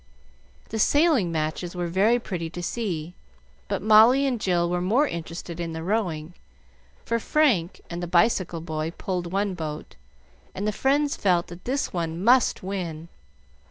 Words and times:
The 0.69 0.79
sailing 0.79 1.31
matches 1.31 1.75
were 1.75 1.85
very 1.85 2.17
pretty 2.17 2.49
to 2.49 2.63
see; 2.63 3.13
but 3.67 3.83
Molly 3.83 4.25
and 4.25 4.41
Jill 4.41 4.67
were 4.67 4.81
more 4.81 5.07
interested 5.07 5.59
in 5.59 5.73
the 5.73 5.83
rowing, 5.83 6.33
for 7.05 7.19
Frank 7.19 7.81
and 7.87 8.01
the 8.01 8.07
bicycle 8.07 8.61
boy 8.61 8.93
pulled 8.97 9.31
one 9.31 9.53
boat, 9.53 9.97
and 10.55 10.65
the 10.67 10.71
friends 10.71 11.15
felt 11.15 11.49
that 11.49 11.65
this 11.65 11.93
one 11.93 12.23
must 12.23 12.63
win. 12.63 13.09